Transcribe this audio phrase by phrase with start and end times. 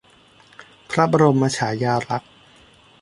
[0.89, 2.31] พระบรมฉายาลักษณ์